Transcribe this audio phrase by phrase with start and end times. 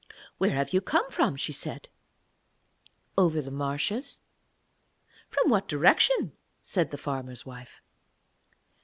[0.39, 1.87] 'Where have you come from?' she said.
[3.15, 4.19] 'Over the marshes.'
[5.29, 6.31] 'From what direction?'
[6.63, 7.83] said the farmer's wife.